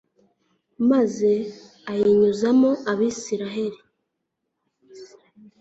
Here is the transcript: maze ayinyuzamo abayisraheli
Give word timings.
maze 0.89 1.31
ayinyuzamo 1.91 2.69
abayisraheli 2.91 3.79